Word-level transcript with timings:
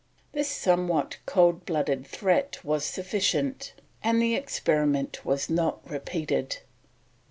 This 0.31 0.49
somewhat 0.49 1.17
cold 1.27 1.63
blooded 1.63 2.07
threat 2.07 2.57
was 2.65 2.83
sufficient, 2.83 3.75
and 4.03 4.19
the 4.19 4.33
experiment 4.33 5.23
was 5.23 5.47
not 5.47 5.87
repeated. 5.87 6.57